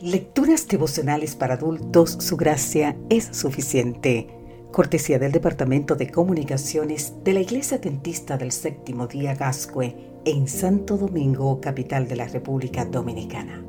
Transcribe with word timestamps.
Lecturas 0.00 0.68
devocionales 0.68 1.34
para 1.34 1.54
adultos, 1.54 2.18
su 2.20 2.36
gracia 2.36 2.96
es 3.10 3.24
suficiente. 3.32 4.28
Cortesía 4.70 5.18
del 5.18 5.32
Departamento 5.32 5.96
de 5.96 6.08
Comunicaciones 6.08 7.14
de 7.24 7.32
la 7.32 7.40
Iglesia 7.40 7.78
Adventista 7.78 8.38
del 8.38 8.52
Séptimo 8.52 9.08
Día 9.08 9.34
Gascue 9.34 9.96
en 10.24 10.46
Santo 10.46 10.96
Domingo, 10.98 11.60
capital 11.60 12.06
de 12.06 12.14
la 12.14 12.28
República 12.28 12.84
Dominicana. 12.84 13.64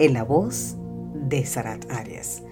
En 0.00 0.14
la 0.14 0.24
voz 0.24 0.74
de 1.14 1.46
Sarat 1.46 1.88
Arias. 1.88 2.42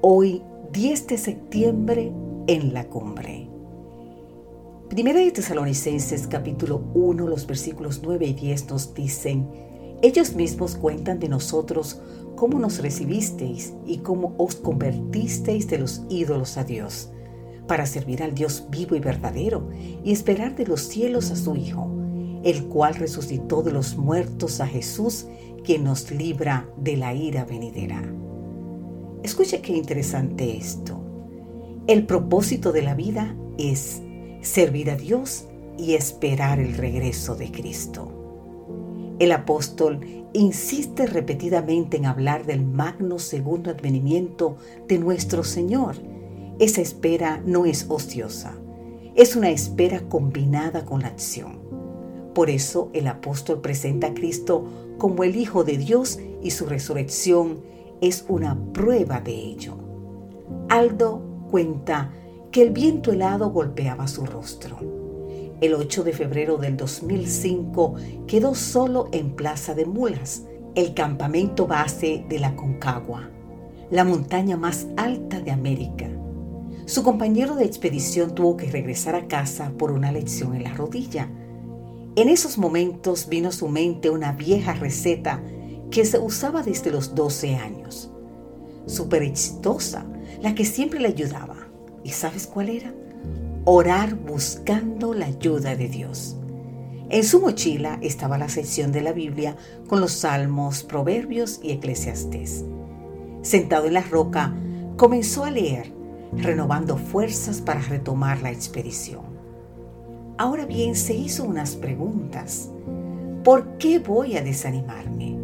Hoy, 0.00 0.42
10 0.72 1.08
de 1.08 1.18
septiembre, 1.18 2.12
en 2.46 2.72
la 2.72 2.84
cumbre. 2.84 3.46
Primera 4.88 5.20
de 5.20 5.32
Tesalonicenses 5.32 6.28
capítulo 6.28 6.82
1, 6.94 7.28
los 7.28 7.46
versículos 7.46 8.00
9 8.02 8.24
y 8.24 8.32
10 8.32 8.70
nos 8.70 8.94
dicen, 8.94 9.46
ellos 10.02 10.34
mismos 10.34 10.74
cuentan 10.74 11.20
de 11.20 11.28
nosotros 11.28 12.00
cómo 12.36 12.58
nos 12.58 12.78
recibisteis 12.80 13.74
y 13.86 13.98
cómo 13.98 14.34
os 14.38 14.56
convertisteis 14.56 15.68
de 15.68 15.78
los 15.78 16.02
ídolos 16.08 16.56
a 16.56 16.64
Dios, 16.64 17.10
para 17.66 17.86
servir 17.86 18.22
al 18.22 18.34
Dios 18.34 18.66
vivo 18.70 18.96
y 18.96 19.00
verdadero 19.00 19.68
y 20.04 20.12
esperar 20.12 20.56
de 20.56 20.66
los 20.66 20.80
cielos 20.80 21.30
a 21.30 21.36
su 21.36 21.56
Hijo, 21.56 21.90
el 22.44 22.64
cual 22.64 22.96
resucitó 22.96 23.62
de 23.62 23.72
los 23.72 23.96
muertos 23.96 24.60
a 24.60 24.66
Jesús, 24.66 25.26
que 25.64 25.78
nos 25.78 26.10
libra 26.10 26.68
de 26.76 26.96
la 26.96 27.14
ira 27.14 27.44
venidera. 27.44 28.02
Escuche 29.22 29.60
qué 29.60 29.76
interesante 29.76 30.56
esto. 30.56 31.00
El 31.86 32.04
propósito 32.06 32.72
de 32.72 32.82
la 32.82 32.94
vida 32.94 33.36
es 33.58 34.02
servir 34.40 34.90
a 34.90 34.96
Dios 34.96 35.46
y 35.78 35.94
esperar 35.94 36.58
el 36.58 36.74
regreso 36.74 37.36
de 37.36 37.50
Cristo. 37.50 38.21
El 39.18 39.32
apóstol 39.32 40.00
insiste 40.32 41.06
repetidamente 41.06 41.96
en 41.96 42.06
hablar 42.06 42.46
del 42.46 42.64
magno 42.64 43.18
segundo 43.18 43.70
advenimiento 43.70 44.56
de 44.88 44.98
nuestro 44.98 45.44
Señor. 45.44 45.96
Esa 46.58 46.80
espera 46.80 47.42
no 47.44 47.66
es 47.66 47.86
ociosa, 47.88 48.54
es 49.14 49.36
una 49.36 49.50
espera 49.50 50.08
combinada 50.08 50.84
con 50.84 51.02
la 51.02 51.08
acción. 51.08 51.60
Por 52.34 52.48
eso 52.48 52.90
el 52.94 53.06
apóstol 53.06 53.60
presenta 53.60 54.08
a 54.08 54.14
Cristo 54.14 54.64
como 54.98 55.24
el 55.24 55.36
Hijo 55.36 55.64
de 55.64 55.76
Dios 55.76 56.18
y 56.42 56.50
su 56.50 56.66
resurrección 56.66 57.60
es 58.00 58.24
una 58.28 58.58
prueba 58.72 59.20
de 59.20 59.34
ello. 59.34 59.76
Aldo 60.68 61.20
cuenta 61.50 62.12
que 62.50 62.62
el 62.62 62.70
viento 62.70 63.12
helado 63.12 63.50
golpeaba 63.50 64.08
su 64.08 64.24
rostro 64.24 65.01
el 65.62 65.74
8 65.74 66.02
de 66.02 66.12
febrero 66.12 66.58
del 66.58 66.76
2005 66.76 67.94
quedó 68.26 68.56
solo 68.56 69.08
en 69.12 69.30
Plaza 69.30 69.74
de 69.74 69.86
Mulas, 69.86 70.42
el 70.74 70.92
campamento 70.92 71.68
base 71.68 72.24
de 72.28 72.40
la 72.40 72.56
Concagua, 72.56 73.30
la 73.88 74.02
montaña 74.02 74.56
más 74.56 74.88
alta 74.96 75.40
de 75.40 75.52
América. 75.52 76.10
Su 76.84 77.04
compañero 77.04 77.54
de 77.54 77.64
expedición 77.64 78.34
tuvo 78.34 78.56
que 78.56 78.72
regresar 78.72 79.14
a 79.14 79.28
casa 79.28 79.72
por 79.78 79.92
una 79.92 80.10
lección 80.10 80.56
en 80.56 80.64
la 80.64 80.74
rodilla. 80.74 81.30
En 82.16 82.28
esos 82.28 82.58
momentos 82.58 83.28
vino 83.28 83.50
a 83.50 83.52
su 83.52 83.68
mente 83.68 84.10
una 84.10 84.32
vieja 84.32 84.74
receta 84.74 85.40
que 85.92 86.04
se 86.04 86.18
usaba 86.18 86.64
desde 86.64 86.90
los 86.90 87.14
12 87.14 87.54
años. 87.54 88.10
Súper 88.86 89.22
exitosa, 89.22 90.06
la 90.40 90.56
que 90.56 90.64
siempre 90.64 90.98
le 90.98 91.06
ayudaba. 91.06 91.68
¿Y 92.02 92.10
sabes 92.10 92.48
cuál 92.48 92.68
era? 92.68 92.92
Orar 93.64 94.16
buscando 94.16 95.14
la 95.14 95.26
ayuda 95.26 95.76
de 95.76 95.88
Dios. 95.88 96.36
En 97.10 97.22
su 97.22 97.40
mochila 97.40 97.98
estaba 98.02 98.36
la 98.36 98.48
sección 98.48 98.90
de 98.90 99.02
la 99.02 99.12
Biblia 99.12 99.56
con 99.86 100.00
los 100.00 100.12
salmos, 100.12 100.82
proverbios 100.82 101.60
y 101.62 101.70
eclesiastés. 101.70 102.64
Sentado 103.42 103.86
en 103.86 103.94
la 103.94 104.02
roca, 104.02 104.52
comenzó 104.96 105.44
a 105.44 105.50
leer, 105.50 105.92
renovando 106.32 106.96
fuerzas 106.96 107.60
para 107.60 107.82
retomar 107.82 108.42
la 108.42 108.50
expedición. 108.50 109.22
Ahora 110.38 110.66
bien, 110.66 110.96
se 110.96 111.14
hizo 111.14 111.44
unas 111.44 111.76
preguntas. 111.76 112.68
¿Por 113.44 113.76
qué 113.76 114.00
voy 114.00 114.36
a 114.36 114.42
desanimarme? 114.42 115.36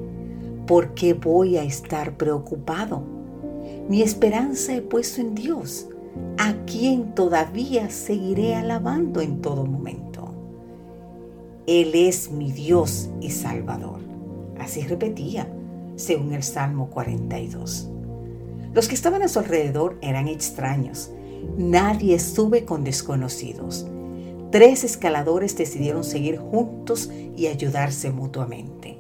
¿Por 0.67 0.95
qué 0.95 1.15
voy 1.15 1.57
a 1.57 1.63
estar 1.63 2.17
preocupado? 2.17 3.05
Mi 3.89 4.03
esperanza 4.03 4.75
he 4.75 4.81
puesto 4.81 5.21
en 5.21 5.35
Dios 5.35 5.89
a 6.39 6.55
quien 6.67 7.15
todavía 7.15 7.91
seguiré 7.91 8.55
alabando 8.55 9.21
en 9.21 9.41
todo 9.41 9.67
momento. 9.67 10.35
Él 11.67 11.95
es 11.95 12.31
mi 12.31 12.53
Dios 12.53 13.11
y 13.21 13.31
Salvador. 13.31 14.01
Así 14.59 14.83
repetía, 14.83 15.49
según 15.97 16.33
el 16.33 16.43
Salmo 16.43 16.91
42. 16.91 17.91
Los 18.73 18.89
que 18.89 18.95
estaban 18.95 19.23
a 19.23 19.29
su 19.29 19.39
alrededor 19.39 19.99
eran 20.01 20.29
extraños. 20.29 21.11
Nadie 21.57 22.19
sube 22.19 22.65
con 22.65 22.85
desconocidos. 22.85 23.87
Tres 24.51 24.85
escaladores 24.85 25.57
decidieron 25.57 26.05
seguir 26.05 26.39
juntos 26.39 27.11
y 27.37 27.49
ayudarse 27.49 28.11
mutuamente, 28.11 28.99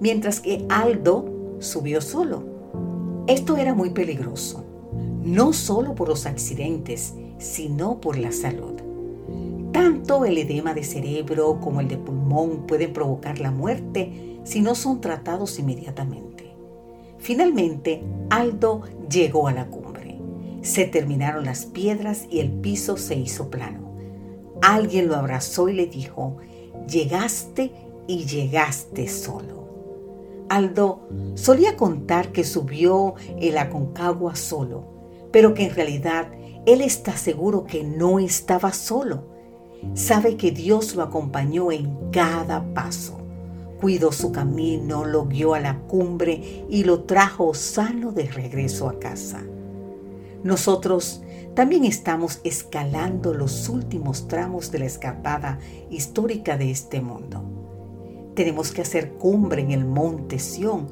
mientras 0.00 0.40
que 0.40 0.64
Aldo 0.68 1.56
subió 1.58 2.00
solo. 2.00 2.44
Esto 3.26 3.56
era 3.56 3.74
muy 3.74 3.90
peligroso 3.90 4.67
no 5.22 5.52
solo 5.52 5.94
por 5.94 6.08
los 6.08 6.26
accidentes, 6.26 7.14
sino 7.38 8.00
por 8.00 8.18
la 8.18 8.32
salud. 8.32 8.74
Tanto 9.72 10.24
el 10.24 10.38
edema 10.38 10.74
de 10.74 10.82
cerebro 10.82 11.60
como 11.60 11.80
el 11.80 11.88
de 11.88 11.98
pulmón 11.98 12.66
pueden 12.66 12.92
provocar 12.92 13.38
la 13.38 13.50
muerte 13.50 14.40
si 14.44 14.60
no 14.60 14.74
son 14.74 15.00
tratados 15.00 15.58
inmediatamente. 15.58 16.54
Finalmente, 17.18 18.02
Aldo 18.30 18.82
llegó 19.10 19.48
a 19.48 19.52
la 19.52 19.66
cumbre. 19.66 20.18
Se 20.62 20.84
terminaron 20.84 21.44
las 21.44 21.66
piedras 21.66 22.26
y 22.30 22.40
el 22.40 22.50
piso 22.50 22.96
se 22.96 23.16
hizo 23.16 23.50
plano. 23.50 23.92
Alguien 24.62 25.08
lo 25.08 25.16
abrazó 25.16 25.68
y 25.68 25.74
le 25.74 25.86
dijo, 25.86 26.38
llegaste 26.88 27.72
y 28.06 28.24
llegaste 28.24 29.08
solo. 29.08 29.68
Aldo 30.48 31.08
solía 31.34 31.76
contar 31.76 32.32
que 32.32 32.42
subió 32.42 33.14
el 33.38 33.58
Aconcagua 33.58 34.34
solo 34.34 34.97
pero 35.30 35.54
que 35.54 35.66
en 35.66 35.74
realidad 35.74 36.28
él 36.66 36.80
está 36.80 37.16
seguro 37.16 37.64
que 37.64 37.84
no 37.84 38.18
estaba 38.18 38.72
solo. 38.72 39.24
Sabe 39.94 40.36
que 40.36 40.50
Dios 40.50 40.94
lo 40.94 41.02
acompañó 41.02 41.72
en 41.72 42.10
cada 42.10 42.62
paso. 42.74 43.18
Cuidó 43.80 44.10
su 44.10 44.32
camino, 44.32 45.04
lo 45.04 45.26
guió 45.26 45.54
a 45.54 45.60
la 45.60 45.78
cumbre 45.80 46.66
y 46.68 46.84
lo 46.84 47.04
trajo 47.04 47.54
sano 47.54 48.12
de 48.12 48.24
regreso 48.26 48.88
a 48.88 48.98
casa. 48.98 49.42
Nosotros 50.42 51.22
también 51.54 51.84
estamos 51.84 52.40
escalando 52.44 53.34
los 53.34 53.68
últimos 53.68 54.28
tramos 54.28 54.70
de 54.70 54.80
la 54.80 54.84
escapada 54.86 55.58
histórica 55.90 56.56
de 56.56 56.70
este 56.70 57.00
mundo. 57.00 57.42
Tenemos 58.34 58.70
que 58.70 58.82
hacer 58.82 59.14
cumbre 59.14 59.62
en 59.62 59.72
el 59.72 59.84
monte 59.84 60.38
Sión. 60.38 60.86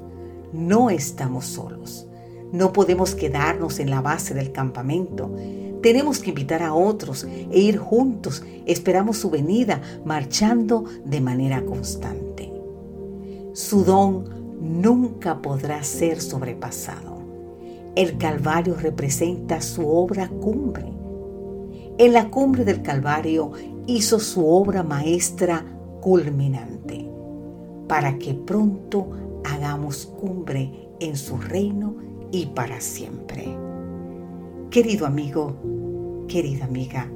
No 0.53 0.91
estamos 0.91 1.45
solos. 1.45 2.09
No 2.53 2.73
podemos 2.73 3.15
quedarnos 3.15 3.81
en 3.81 3.91
la 3.91 4.01
base 4.01 4.35
del 4.35 4.53
campamento. 4.53 5.31
Tenemos 5.83 6.21
que 6.21 6.31
invitar 6.31 6.63
a 6.63 6.75
otros 6.75 7.25
e 7.25 7.61
ir 7.61 7.79
juntos. 7.79 8.43
Esperamos 8.67 9.19
su 9.19 9.31
venida 9.31 9.81
marchando 10.05 10.85
de 11.05 11.21
manera 11.21 11.65
constante. 11.65 12.53
Su 13.53 13.85
don 13.85 14.25
nunca 14.61 15.43
podrá 15.43 15.83
ser 15.83 16.21
sobrepasado. 16.21 17.17
El 17.95 18.19
Calvario 18.19 18.75
representa 18.75 19.61
su 19.61 19.89
obra 19.89 20.29
cumbre. 20.29 20.85
En 21.99 22.13
la 22.13 22.31
cumbre 22.31 22.65
del 22.65 22.83
Calvario 22.83 23.53
hizo 23.87 24.21
su 24.21 24.47
obra 24.47 24.83
maestra 24.83 25.65
culminante, 26.01 27.09
para 27.89 28.19
que 28.19 28.35
pronto 28.35 29.11
hagamos 29.45 30.07
cumbre 30.07 30.91
en 31.01 31.17
su 31.17 31.39
reino 31.39 31.95
y 32.31 32.47
para 32.47 32.81
siempre. 32.81 33.47
Querido 34.71 35.07
amigo, 35.07 35.57
querida 36.29 36.65
amiga, 36.65 37.11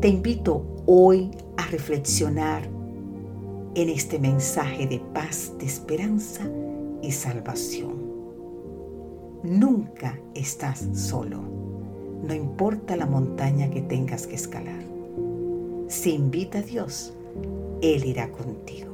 te 0.00 0.08
invito 0.08 0.64
hoy 0.86 1.30
a 1.56 1.66
reflexionar 1.66 2.62
en 3.74 3.88
este 3.88 4.18
mensaje 4.18 4.86
de 4.86 5.00
paz, 5.12 5.52
de 5.58 5.66
esperanza 5.66 6.48
y 7.02 7.10
salvación. 7.10 7.94
Nunca 9.42 10.18
estás 10.34 10.88
solo, 10.94 11.40
no 12.22 12.34
importa 12.34 12.96
la 12.96 13.06
montaña 13.06 13.68
que 13.70 13.82
tengas 13.82 14.26
que 14.26 14.36
escalar. 14.36 14.82
Si 15.88 16.14
invita 16.14 16.58
a 16.58 16.62
Dios, 16.62 17.12
Él 17.82 18.04
irá 18.04 18.30
contigo. 18.32 18.93